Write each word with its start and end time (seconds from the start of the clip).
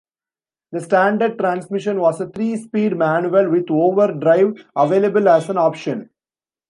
The 0.71 0.79
standard 0.79 1.37
transmission 1.37 1.99
was 1.99 2.19
a 2.19 2.27
three-speed 2.27 2.97
manual 2.97 3.51
with 3.51 3.69
overdrive 3.69 4.55
available 4.75 5.29
as 5.29 5.47
an 5.47 5.59
option. 5.59 6.09